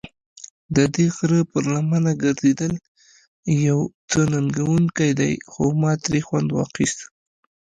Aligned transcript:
ددې 0.75 1.05
غره 1.15 1.41
پر 1.51 1.63
لمنه 1.73 2.11
ګرځېدل 2.23 2.73
یو 3.67 3.79
څه 4.09 4.19
ننګوونکی 4.31 5.11
دی، 5.19 5.33
خو 5.51 5.63
ما 5.81 5.91
ترې 6.03 6.19
خوند 6.27 6.49
اخیسته. 6.65 7.05